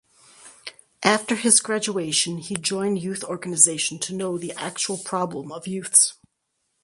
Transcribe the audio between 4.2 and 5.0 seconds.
the actual